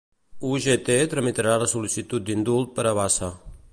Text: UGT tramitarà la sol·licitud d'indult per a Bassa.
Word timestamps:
UGT 0.51 0.87
tramitarà 1.11 1.53
la 1.65 1.67
sol·licitud 1.75 2.25
d'indult 2.31 2.73
per 2.79 2.87
a 2.89 2.95
Bassa. 3.03 3.31